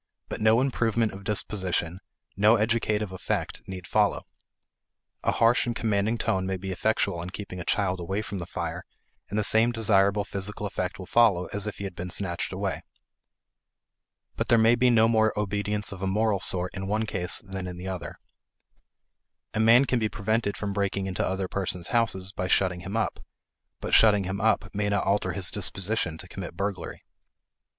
[0.29, 1.99] But no improvement of disposition,
[2.35, 4.25] no educative effect, need follow.
[5.23, 8.47] A harsh and commanding tone may be effectual in keeping a child away from the
[8.47, 8.83] fire,
[9.29, 12.81] and the same desirable physical effect will follow as if he had been snatched away.
[14.35, 17.67] But there may be no more obedience of a moral sort in one case than
[17.67, 18.17] in the other.
[19.53, 23.19] A man can be prevented from breaking into other persons' houses by shutting him up,
[23.79, 27.03] but shutting him up may not alter his disposition to commit burglary.